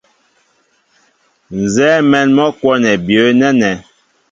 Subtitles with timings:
[1.61, 3.73] Nzɛ́ɛ́ mɛ̌n mɔ́ kwɔ́nɛ byə̌ nɛ́nɛ́.